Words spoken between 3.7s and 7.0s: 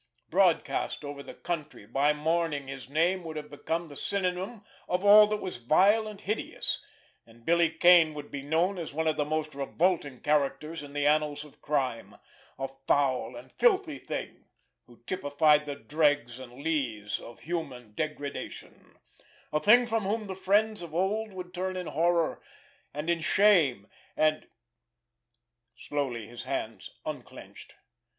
the synonym of all that was vile and hideous,